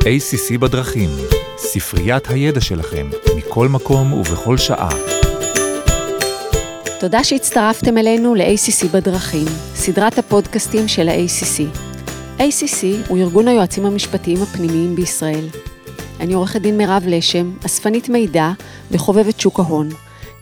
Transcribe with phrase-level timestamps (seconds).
[0.00, 1.10] ACC בדרכים,
[1.56, 4.90] ספריית הידע שלכם, מכל מקום ובכל שעה.
[7.00, 11.78] תודה שהצטרפתם אלינו ל-ACC בדרכים, סדרת הפודקאסטים של ה-ACC.
[12.38, 15.46] ACC הוא ארגון היועצים המשפטיים הפנימיים בישראל.
[16.20, 18.50] אני עורכת דין מירב לשם, אספנית מידע
[18.90, 19.88] וחובבת שוק ההון,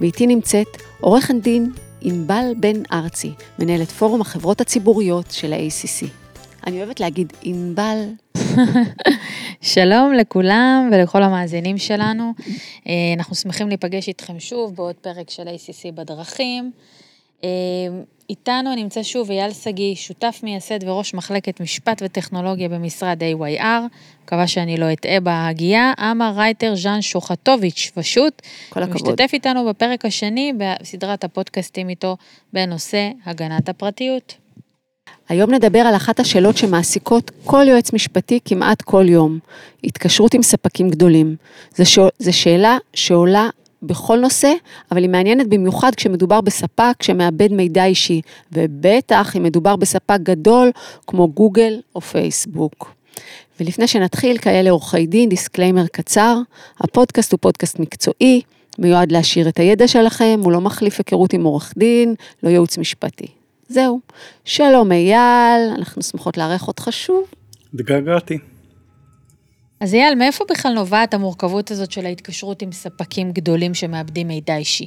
[0.00, 6.06] ואיתי נמצאת עורכת דין ענבל בן ארצי, מנהלת פורום החברות הציבוריות של ה-ACC.
[6.66, 7.98] אני אוהבת להגיד ענבל.
[9.74, 12.32] שלום לכולם ולכל המאזינים שלנו.
[12.86, 16.70] אה, אנחנו שמחים להיפגש איתכם שוב בעוד פרק של ACC בדרכים.
[17.44, 17.48] אה,
[18.30, 23.64] איתנו נמצא שוב אייל שגיא, שותף מייסד וראש מחלקת משפט וטכנולוגיה במשרד AYR,
[24.24, 28.42] מקווה שאני לא אטעה בהגייה, אמה רייטר ז'אן שוחטוביץ' פשוט.
[28.68, 28.96] כל הכבוד.
[28.96, 32.16] משתתף איתנו בפרק השני בסדרת הפודקאסטים איתו
[32.52, 34.34] בנושא הגנת הפרטיות.
[35.28, 39.38] היום נדבר על אחת השאלות שמעסיקות כל יועץ משפטי כמעט כל יום,
[39.84, 41.36] התקשרות עם ספקים גדולים.
[42.18, 43.48] זו שאלה שעולה
[43.82, 44.52] בכל נושא,
[44.92, 48.20] אבל היא מעניינת במיוחד כשמדובר בספק שמעבד מידע אישי,
[48.52, 50.70] ובטח אם מדובר בספק גדול
[51.06, 52.94] כמו גוגל או פייסבוק.
[53.60, 56.38] ולפני שנתחיל, כיאה לעורכי דין, disclaimer קצר,
[56.80, 58.40] הפודקאסט הוא פודקאסט מקצועי,
[58.78, 63.37] מיועד להשאיר את הידע שלכם, הוא לא מחליף היכרות עם עורך דין, לא ייעוץ משפטי.
[63.68, 64.00] זהו.
[64.44, 67.24] שלום אייל, אנחנו שמחות לארח אותך שוב.
[67.74, 68.38] התגעגעתי.
[69.80, 74.86] אז אייל, מאיפה בכלל נובעת המורכבות הזאת של ההתקשרות עם ספקים גדולים שמאבדים מידע אישי?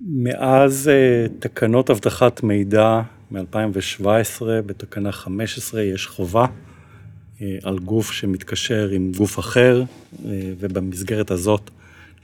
[0.00, 9.12] מאז uh, תקנות אבטחת מידע מ-2017, בתקנה 15 יש חובה uh, על גוף שמתקשר עם
[9.16, 10.26] גוף אחר, uh,
[10.58, 11.70] ובמסגרת הזאת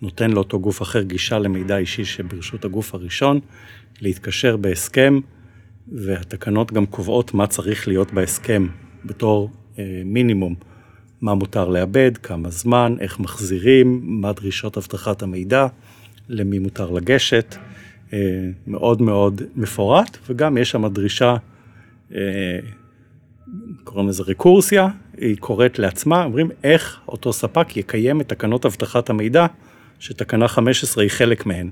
[0.02, 3.40] נותן לאותו גוף אחר גישה למידע אישי שברשות הגוף הראשון,
[4.00, 5.20] להתקשר בהסכם,
[5.92, 8.66] והתקנות גם קובעות מה צריך להיות בהסכם
[9.04, 10.54] בתור uh, מינימום.
[11.20, 15.66] מה מותר לאבד, כמה זמן, איך מחזירים, מה דרישות אבטחת המידע,
[16.28, 17.56] למי מותר לגשת,
[18.12, 18.18] אה,
[18.66, 21.36] מאוד מאוד מפורט, וגם יש שם דרישה,
[22.14, 22.58] אה,
[23.84, 29.46] קוראים לזה רקורסיה, היא קוראת לעצמה, אומרים איך אותו ספק יקיים את תקנות אבטחת המידע,
[29.98, 31.70] שתקנה 15 היא חלק מהן.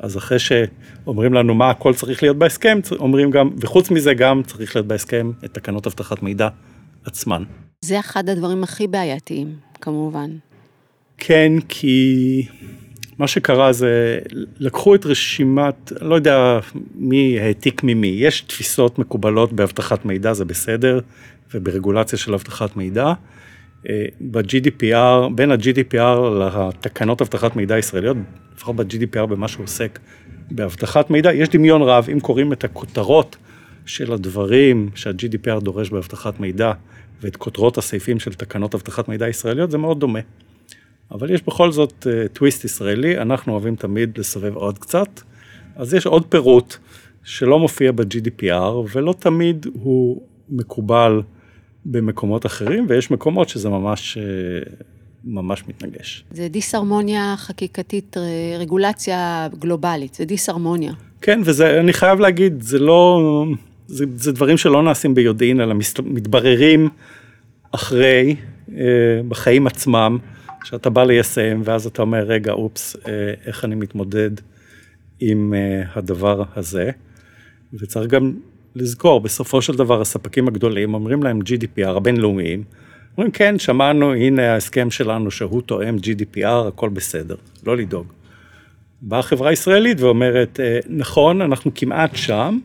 [0.00, 4.76] אז אחרי שאומרים לנו מה הכל צריך להיות בהסכם, אומרים גם, וחוץ מזה גם צריך
[4.76, 6.48] להיות בהסכם את תקנות אבטחת מידע
[7.04, 7.42] עצמן.
[7.80, 10.30] זה אחד הדברים הכי בעייתיים, כמובן.
[11.18, 12.46] כן, כי
[13.18, 14.18] מה שקרה זה,
[14.58, 16.60] לקחו את רשימת, לא יודע
[16.94, 21.00] מי העתיק ממי, יש תפיסות מקובלות באבטחת מידע, זה בסדר,
[21.54, 23.12] וברגולציה של אבטחת מידע.
[23.88, 28.16] אה, ב-GDPR, בין ה-GDPR לתקנות אבטחת מידע ישראליות,
[28.56, 29.98] לפחות ב-GDPR במה שהוא עוסק
[30.50, 33.36] באבטחת מידע, יש דמיון רב, אם קוראים את הכותרות
[33.86, 36.72] של הדברים שה-GDPR דורש באבטחת מידע,
[37.22, 40.20] ואת כותרות הסעיפים של תקנות אבטחת מידע ישראליות, זה מאוד דומה.
[41.10, 45.20] אבל יש בכל זאת טוויסט ישראלי, אנחנו אוהבים תמיד לסובב עוד קצת,
[45.76, 46.76] אז יש עוד פירוט
[47.24, 51.22] שלא מופיע ב-GDPR, ולא תמיד הוא מקובל
[51.84, 54.18] במקומות אחרים, ויש מקומות שזה ממש...
[55.24, 56.24] ממש מתנגש.
[56.30, 58.16] זה דיסהרמוניה חקיקתית,
[58.58, 60.92] רגולציה גלובלית, זה דיסהרמוניה.
[61.20, 63.20] כן, וזה, אני חייב להגיד, זה לא,
[63.86, 65.74] זה, זה דברים שלא נעשים ביודעין, אלא
[66.04, 66.88] מתבררים
[67.72, 68.36] אחרי,
[68.72, 70.18] אה, בחיים עצמם,
[70.64, 74.30] שאתה בא ליישם, ואז אתה אומר, רגע, אופס, אה, איך אני מתמודד
[75.20, 76.90] עם אה, הדבר הזה.
[77.74, 78.32] וצריך גם
[78.74, 82.62] לזכור, בסופו של דבר הספקים הגדולים אומרים להם GDPR הבינלאומיים,
[83.16, 87.34] אומרים כן, שמענו, הנה ההסכם שלנו שהוא תואם GDPR, הכל בסדר,
[87.66, 88.06] לא לדאוג.
[89.02, 92.58] באה חברה ישראלית ואומרת, נכון, אנחנו כמעט שם,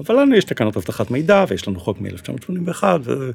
[0.00, 3.30] אבל לנו יש תקנות אבטחת מידע, ויש לנו חוק מ-1981, ו...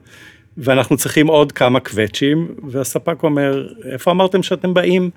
[0.57, 5.09] ואנחנו צריכים עוד כמה קווצ'ים, והספק אומר, איפה אמרתם שאתם באים?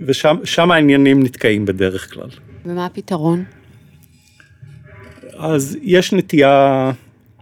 [0.00, 2.28] ושם העניינים נתקעים בדרך כלל.
[2.66, 3.44] ומה הפתרון?
[5.38, 6.92] אז יש נטייה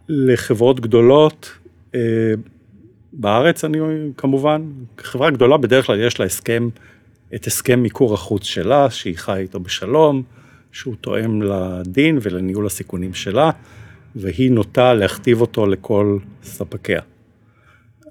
[0.09, 1.53] לחברות גדולות,
[1.95, 2.01] אה,
[3.13, 3.79] בארץ אני
[4.17, 4.63] כמובן,
[4.99, 6.69] חברה גדולה בדרך כלל יש לה הסכם,
[7.35, 10.23] את הסכם מיקור החוץ שלה, שהיא חיה איתו בשלום,
[10.73, 13.51] שהוא תואם לדין ולניהול הסיכונים שלה,
[14.17, 17.01] והיא נוטה להכתיב אותו לכל ספקיה.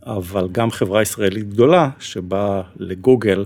[0.05, 3.45] אבל גם חברה ישראלית גדולה, שבאה לגוגל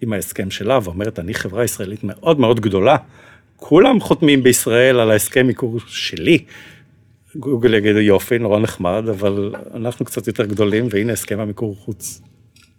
[0.00, 2.96] עם ההסכם שלה ואומרת, אני חברה ישראלית מאוד מאוד גדולה,
[3.56, 6.44] כולם חותמים בישראל על ההסכם עיקור שלי.
[7.36, 12.20] גוגל יגידו יופי, נורא נחמד, אבל אנחנו קצת יותר גדולים, והנה הסכם המיקור חוץ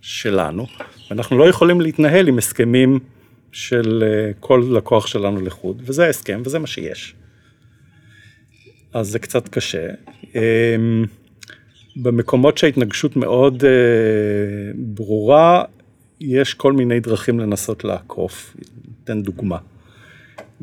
[0.01, 0.66] שלנו,
[1.10, 3.00] ואנחנו לא יכולים להתנהל עם הסכמים
[3.51, 7.16] של אה, כל לקוח שלנו לחוד, וזה ההסכם וזה מה שיש.
[8.94, 9.88] אז זה קצת קשה.
[10.36, 11.06] אמ,
[11.95, 13.69] במקומות שההתנגשות מאוד אה,
[14.75, 15.63] ברורה,
[16.21, 18.56] יש כל מיני דרכים לנסות לעקוף.
[19.04, 19.57] אתן דוגמה.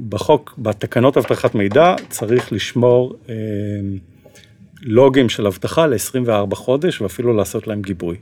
[0.09, 3.35] בחוק, בתקנות אבטחת מידע, צריך לשמור אה,
[4.83, 8.17] לוגים של אבטחה ל-24 חודש ואפילו לעשות להם גיבוי.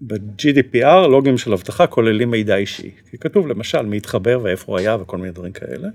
[0.00, 4.96] ב-GDPR לוגים של אבטחה כוללים מידע אישי, כי כתוב למשל מי התחבר ואיפה הוא היה
[5.00, 5.88] וכל מיני דברים כאלה,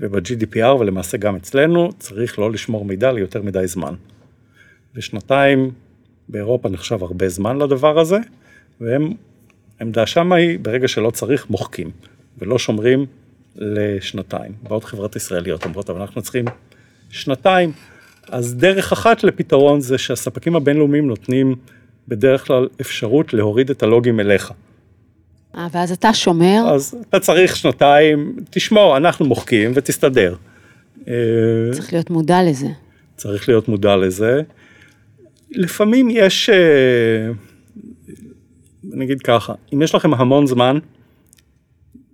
[0.00, 3.94] וב-GDPR ולמעשה גם אצלנו צריך לא לשמור מידע ליותר מדי זמן.
[4.94, 5.70] ושנתיים
[6.28, 8.18] באירופה נחשב הרבה זמן לדבר הזה,
[8.80, 9.12] והם,
[9.80, 11.90] עמדה שמה היא ברגע שלא צריך מוחקים,
[12.38, 13.06] ולא שומרים
[13.58, 14.52] לשנתיים.
[14.62, 16.44] באות חברות ישראליות אומרות, אבל אנחנו צריכים
[17.10, 17.72] שנתיים.
[18.28, 21.56] אז דרך אחת לפתרון זה שהספקים הבינלאומיים נותנים
[22.08, 24.52] בדרך כלל אפשרות להוריד את הלוגים אליך.
[25.54, 26.64] אה, ואז אתה שומר.
[26.74, 30.34] אז אתה צריך שנתיים, תשמור, אנחנו מוחקים ותסתדר.
[31.08, 31.14] אה,
[31.72, 32.68] צריך להיות מודע לזה.
[33.16, 34.42] צריך להיות מודע לזה.
[35.50, 37.30] לפעמים יש, אה,
[38.84, 40.78] נגיד ככה, אם יש לכם המון זמן,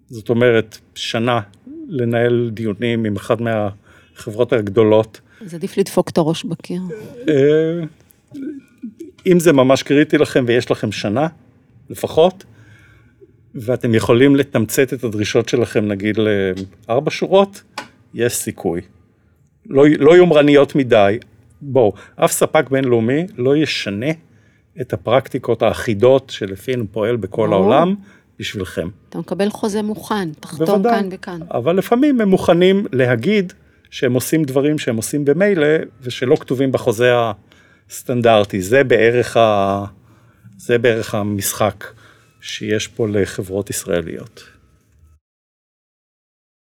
[0.08, 1.40] זאת אומרת, שנה
[1.88, 5.20] לנהל דיונים עם אחת מהחברות הגדולות.
[5.40, 6.82] אז עדיף לדפוק את הראש בקיר.
[7.28, 7.84] אה,
[9.26, 11.26] אם זה ממש קריטי לכם ויש לכם שנה,
[11.90, 12.44] לפחות,
[13.54, 16.18] ואתם יכולים לתמצת את הדרישות שלכם, נגיד,
[16.88, 17.62] לארבע שורות,
[18.14, 18.80] יש סיכוי.
[19.66, 21.18] לא, לא יומרניות מדי.
[21.62, 24.10] בואו, אף ספק בינלאומי לא ישנה
[24.80, 27.74] את הפרקטיקות האחידות שלפיהן הוא פועל בכל ברור.
[27.74, 27.94] העולם
[28.38, 28.88] בשבילכם.
[29.08, 31.00] אתה מקבל חוזה מוכן, תחתום בוודאי.
[31.00, 31.40] כאן וכאן.
[31.50, 33.52] אבל לפעמים הם מוכנים להגיד
[33.90, 35.66] שהם עושים דברים שהם עושים במילא,
[36.02, 37.12] ושלא כתובים בחוזה
[37.88, 38.62] הסטנדרטי.
[38.62, 39.84] זה בערך, ה...
[40.56, 41.84] זה בערך המשחק
[42.40, 44.53] שיש פה לחברות ישראליות.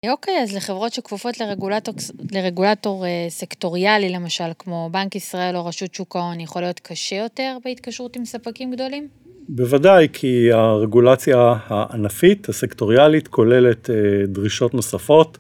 [0.08, 1.94] אוקיי, אז לחברות שכפופות לרגולטור,
[2.32, 7.56] לרגולטור אה, סקטוריאלי, למשל, כמו בנק ישראל או רשות שוק ההון, יכול להיות קשה יותר
[7.64, 9.08] בהתקשרות עם ספקים גדולים?
[9.49, 15.38] בוודאי, כי הרגולציה הענפית, הסקטוריאלית, כוללת אה, דרישות נוספות.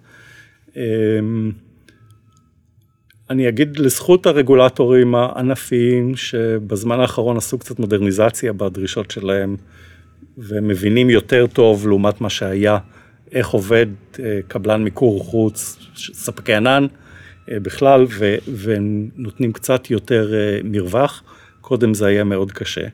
[0.76, 0.82] אה,
[3.30, 9.56] אני אגיד לזכות הרגולטורים הענפיים, שבזמן האחרון עשו קצת מודרניזציה בדרישות שלהם,
[10.38, 12.78] ומבינים יותר טוב לעומת מה שהיה,
[13.32, 13.86] איך עובד
[14.18, 16.86] אה, קבלן מיקור חוץ, ספקי ענן
[17.50, 21.22] אה, בכלל, ו- ונותנים קצת יותר אה, מרווח.
[21.60, 22.86] קודם זה היה מאוד קשה.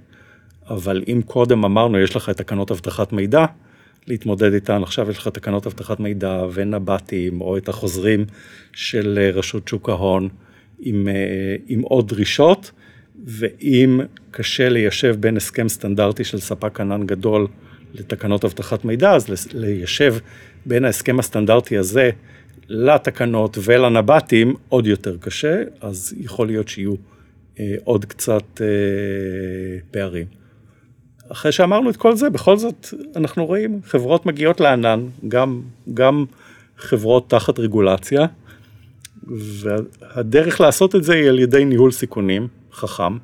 [0.71, 3.45] אבל אם קודם אמרנו, יש לך את תקנות אבטחת מידע,
[4.07, 8.25] להתמודד איתן, עכשיו יש לך תקנות אבטחת מידע ונבטים, או את החוזרים
[8.73, 10.29] של רשות שוק ההון
[10.81, 11.09] עם,
[11.67, 12.71] עם עוד דרישות,
[13.25, 14.01] ואם
[14.31, 17.47] קשה ליישב בין הסכם סטנדרטי של ספק ענן גדול
[17.95, 20.15] לתקנות אבטחת מידע, אז ליישב
[20.67, 22.11] בין ההסכם הסטנדרטי הזה
[22.69, 26.95] לתקנות ולנבטים עוד יותר קשה, אז יכול להיות שיהיו
[27.61, 28.67] אה, עוד קצת אה,
[29.91, 30.27] פערים.
[31.29, 32.87] אחרי שאמרנו את כל זה, בכל זאת
[33.17, 35.63] אנחנו רואים חברות מגיעות לענן, גם,
[35.95, 36.25] גם
[36.79, 38.27] חברות תחת רגולציה,
[39.27, 43.17] והדרך לעשות את זה היא על ידי ניהול סיכונים חכם,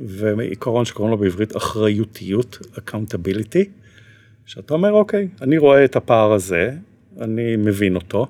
[0.00, 3.64] ועיקרון שקוראים לו בעברית אחריותיות, accountability,
[4.46, 6.72] שאתה אומר, אוקיי, אני רואה את הפער הזה,
[7.20, 8.26] אני מבין אותו.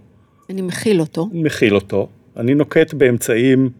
[0.50, 1.30] אני מכיל אותו.
[1.32, 3.70] מכיל אותו, אני נוקט באמצעים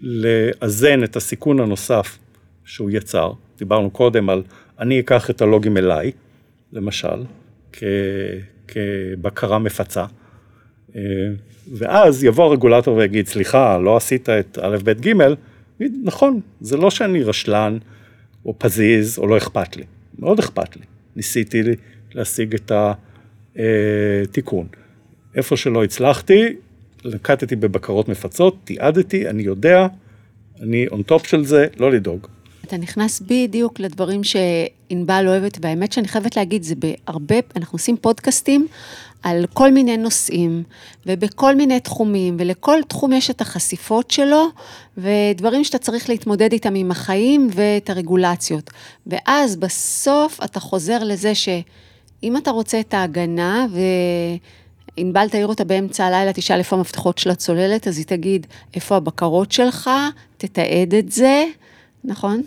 [0.00, 2.18] לאזן את הסיכון הנוסף
[2.64, 3.32] שהוא יצר.
[3.58, 4.42] דיברנו קודם על
[4.78, 6.12] אני אקח את הלוגים אליי,
[6.72, 7.24] למשל,
[7.72, 7.82] כ,
[8.68, 10.04] כבקרה מפצה,
[10.96, 11.00] אה,
[11.72, 15.12] ואז יבוא הרגולטור ויגיד, סליחה, לא עשית את א', ב', ג',
[15.80, 17.78] נכון, זה לא שאני רשלן,
[18.46, 19.84] או פזיז, או לא אכפת לי,
[20.18, 20.82] מאוד אכפת לי.
[21.16, 21.62] ניסיתי
[22.14, 22.72] להשיג את
[23.56, 24.66] התיקון.
[25.34, 26.56] איפה שלא הצלחתי,
[27.04, 29.86] נקטתי בבקרות מפצות, תיעדתי, אני יודע,
[30.60, 32.26] אני on top של זה, לא לדאוג.
[32.66, 38.66] אתה נכנס בדיוק לדברים שענבל אוהבת, והאמת שאני חייבת להגיד, זה בהרבה, אנחנו עושים פודקאסטים
[39.22, 40.62] על כל מיני נושאים,
[41.06, 44.46] ובכל מיני תחומים, ולכל תחום יש את החשיפות שלו,
[44.98, 48.70] ודברים שאתה צריך להתמודד איתם עם החיים ואת הרגולציות.
[49.06, 53.80] ואז בסוף אתה חוזר לזה שאם אתה רוצה את ההגנה, ו...
[54.96, 59.52] ענבל תעיר אותה באמצע הלילה, תשאל איפה המפתחות של הצוללת, אז היא תגיד, איפה הבקרות
[59.52, 59.90] שלך,
[60.36, 61.44] תתעד את זה,
[62.06, 62.42] נכון?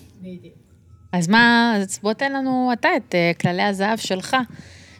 [1.11, 4.37] אז מה, אז בוא תן לנו אתה את uh, כללי הזהב שלך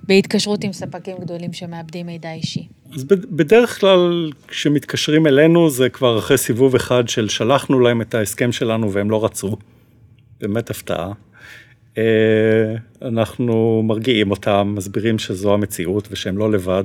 [0.04, 2.68] בהתקשרות עם ספקים גדולים שמאבדים מידע אישי.
[2.94, 8.52] אז בדרך כלל כשמתקשרים אלינו זה כבר אחרי סיבוב אחד של שלחנו להם את ההסכם
[8.52, 9.58] שלנו והם לא רצו.
[10.42, 11.12] באמת הפתעה.
[11.98, 16.84] אה, אנחנו מרגיעים אותם, מסבירים שזו המציאות ושהם לא לבד.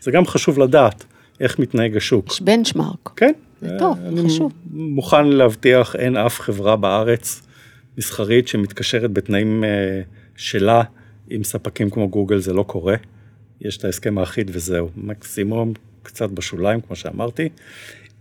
[0.00, 1.04] זה גם חשוב לדעת.
[1.40, 2.32] איך מתנהג השוק.
[2.32, 3.10] יש בנצ'מארק.
[3.16, 3.32] כן.
[3.60, 4.52] זה טוב, אני חשוב.
[4.70, 7.42] מוכן להבטיח, אין אף חברה בארץ
[7.98, 10.00] מסחרית שמתקשרת בתנאים אה,
[10.36, 10.82] שלה
[11.30, 12.96] עם ספקים כמו גוגל, זה לא קורה.
[13.60, 14.90] יש את ההסכם האחיד וזהו.
[14.96, 15.72] מקסימום
[16.02, 17.48] קצת בשוליים, כמו שאמרתי.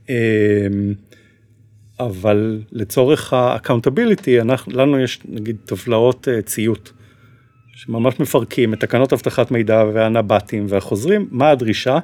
[0.10, 0.16] אה,
[2.00, 6.92] אבל לצורך ה-accountability, לנו יש נגיד טבלאות אה, ציות,
[7.76, 12.00] שממש מפרקים את תקנות אבטחת מידע והנבטים והחוזרים, מה הדרישה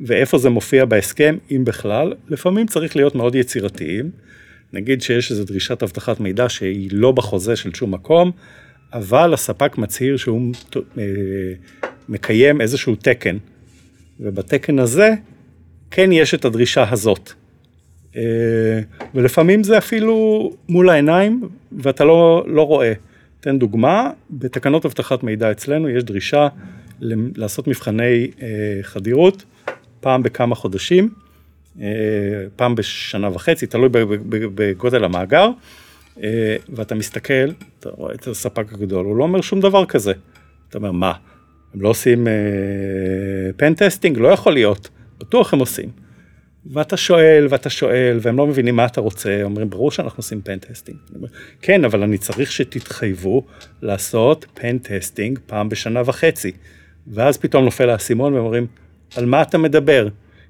[0.00, 2.14] ואיפה זה מופיע בהסכם, אם בכלל.
[2.28, 4.10] לפעמים צריך להיות מאוד יצירתיים.
[4.72, 8.30] נגיד שיש איזו דרישת אבטחת מידע שהיא לא בחוזה של שום מקום,
[8.92, 10.52] אבל הספק מצהיר שהוא
[10.98, 11.02] אה,
[12.08, 13.36] מקיים איזשהו תקן,
[14.20, 15.10] ובתקן הזה
[15.90, 17.32] כן יש את הדרישה הזאת.
[18.16, 18.80] אה,
[19.14, 22.92] ולפעמים זה אפילו מול העיניים ואתה לא, לא רואה.
[23.40, 26.48] אתן דוגמה, בתקנות אבטחת מידע אצלנו יש דרישה
[27.36, 28.48] לעשות מבחני אה,
[28.82, 29.44] חדירות
[30.02, 31.10] פעם בכמה חודשים,
[31.80, 31.86] אה,
[32.56, 33.88] פעם בשנה וחצי, תלוי
[34.54, 35.50] בגודל המאגר,
[36.68, 40.12] ואתה מסתכל, אתה רואה את הספק הגדול, הוא לא אומר שום דבר כזה.
[40.68, 41.12] אתה אומר, מה,
[41.74, 42.26] הם לא עושים
[43.56, 44.18] pen testing?
[44.18, 45.88] לא יכול להיות, בטוח הם עושים.
[46.66, 50.58] ואתה שואל ואתה שואל והם לא מבינים מה אתה רוצה, אומרים ברור שאנחנו עושים pen
[50.58, 50.98] testing.
[51.62, 53.46] כן, אבל אני צריך שתתחייבו
[53.82, 56.52] לעשות pen testing פעם בשנה וחצי.
[57.06, 58.66] ואז פתאום נופל האסימון והם אומרים,
[59.16, 60.08] על מה אתה מדבר?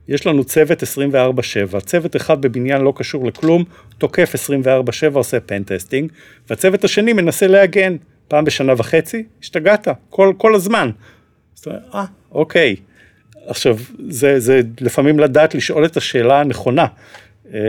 [0.09, 3.64] יש לנו צוות 24/7, צוות אחד בבניין לא קשור לכלום,
[3.99, 6.12] תוקף 24/7 עושה pen testing,
[6.50, 7.97] והצוות השני מנסה להגן
[8.28, 10.90] פעם בשנה וחצי, השתגעת, כל, כל הזמן.
[11.54, 12.76] אז אתה אומר, אה, אוקיי.
[13.47, 13.76] עכשיו,
[14.09, 16.87] זה, זה לפעמים לדעת לשאול את השאלה הנכונה.
[17.54, 17.61] אה,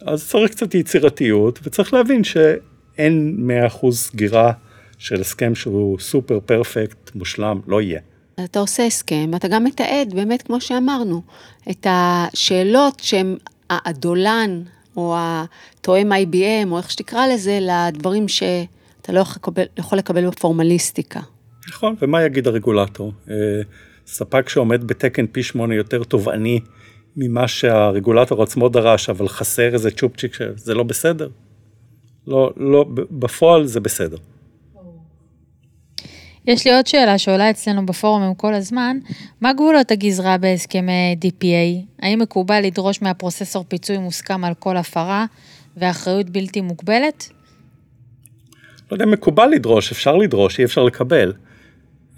[0.00, 3.36] אז צריך קצת יצירתיות, וצריך להבין שאין
[3.68, 4.52] 100% סגירה
[4.98, 8.00] של הסכם שהוא סופר פרפקט, מושלם, לא יהיה.
[8.44, 11.22] אתה עושה הסכם, ואתה גם מתעד, באמת, כמו שאמרנו,
[11.70, 13.36] את השאלות שהן
[13.70, 14.62] הדולן,
[14.96, 19.24] או התואם IBM, או איך שתקרא לזה, לדברים שאתה לא
[19.78, 21.20] יכול לקבל, בפורמליסטיקה.
[21.68, 23.12] נכון, ומה יגיד הרגולטור?
[23.30, 23.34] אה,
[24.06, 26.60] ספק שעומד בתקן פי שמונה יותר תובעני
[27.16, 31.28] ממה שהרגולטור עצמו דרש, אבל חסר איזה צ'ופצ'יק שזה לא בסדר.
[32.26, 34.16] לא, לא, בפועל זה בסדר.
[36.48, 38.98] יש לי עוד שאלה שעולה אצלנו בפורומים כל הזמן,
[39.40, 41.84] מה גבולות הגזרה בהסכמי DPA?
[42.02, 45.26] האם מקובל לדרוש מהפרוססור פיצוי מוסכם על כל הפרה
[45.76, 47.28] ואחריות בלתי מוגבלת?
[48.90, 51.32] לא יודע, מקובל לדרוש, אפשר לדרוש, אי אפשר לקבל.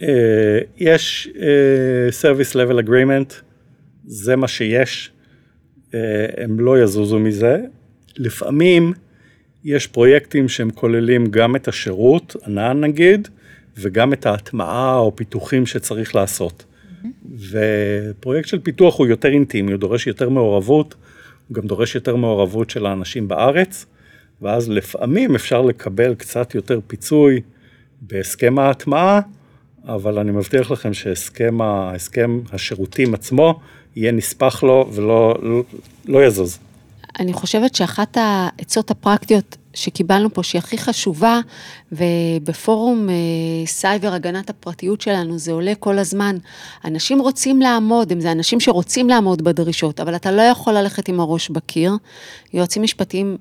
[0.02, 1.38] אה, יש uh,
[2.22, 3.34] Service Level Agreement,
[4.04, 5.10] זה מה שיש,
[5.90, 5.94] uh,
[6.36, 7.58] הם לא יזוזו מזה.
[8.16, 8.92] לפעמים
[9.64, 13.28] יש פרויקטים שהם כוללים גם את השירות, ענן נגיד,
[13.76, 16.64] וגם את ההטמעה או פיתוחים שצריך לעשות.
[16.64, 17.06] Mm-hmm.
[17.50, 20.94] ופרויקט של פיתוח הוא יותר אינטימי, הוא דורש יותר מעורבות,
[21.48, 23.86] הוא גם דורש יותר מעורבות של האנשים בארץ,
[24.42, 27.40] ואז לפעמים אפשר לקבל קצת יותר פיצוי
[28.00, 29.20] בהסכם ההטמעה,
[29.84, 33.60] אבל אני מבטיח לכם שהסכם ההסכם השירותים עצמו
[33.96, 35.62] יהיה נספח לו ולא לא,
[36.08, 36.58] לא יזוז.
[37.18, 41.40] אני חושבת שאחת העצות הפרקטיות שקיבלנו פה, שהיא הכי חשובה,
[41.92, 43.14] ובפורום אה,
[43.66, 46.36] סייבר הגנת הפרטיות שלנו, זה עולה כל הזמן.
[46.84, 51.20] אנשים רוצים לעמוד, הם זה אנשים שרוצים לעמוד בדרישות, אבל אתה לא יכול ללכת עם
[51.20, 51.92] הראש בקיר.
[52.52, 53.36] יועצים משפטיים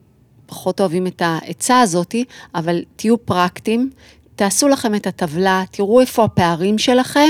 [0.46, 3.90] פחות אוהבים את העצה הזאתי, אבל תהיו פרקטיים,
[4.36, 7.30] תעשו לכם את הטבלה, תראו איפה הפערים שלכם,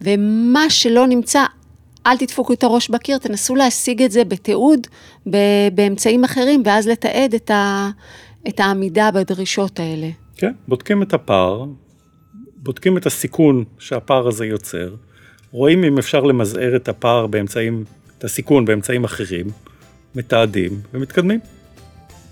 [0.00, 1.44] ומה שלא נמצא,
[2.06, 4.86] אל תדפוקו את הראש בקיר, תנסו להשיג את זה בתיעוד,
[5.74, 7.90] באמצעים אחרים, ואז לתעד את, ה,
[8.48, 10.08] את העמידה בדרישות האלה.
[10.36, 11.64] כן, בודקים את הפער,
[12.56, 14.94] בודקים את הסיכון שהפער הזה יוצר,
[15.50, 17.84] רואים אם אפשר למזער את הפער באמצעים,
[18.18, 19.46] את הסיכון באמצעים אחרים,
[20.14, 21.40] מתעדים ומתקדמים.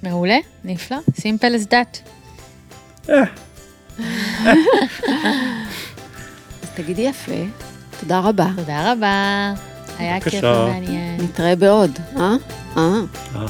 [0.03, 2.11] מעולה, נפלא, simple as that.
[3.09, 3.25] אה,
[6.63, 7.45] אז תגידי יפה,
[8.01, 8.49] תודה רבה.
[8.57, 9.55] תודה רבה.
[9.99, 11.21] היה כיף ומעניין.
[11.21, 12.37] נתראה בעוד, אה?
[12.77, 13.01] אה.
[13.37, 13.47] אה.